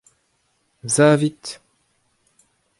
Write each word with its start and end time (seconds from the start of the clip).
Savit. 0.95 1.61